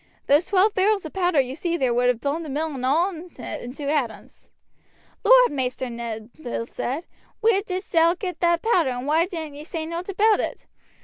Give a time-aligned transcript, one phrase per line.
[0.25, 3.11] Those twelve barrels of powder you see there would have blown the mill and all
[3.11, 4.47] in it into atoms."
[5.23, 7.05] "Lord, Maister Ned," Bill said,
[7.39, 10.65] "where didst thou get that powder, and why didn't ye say nowt about it?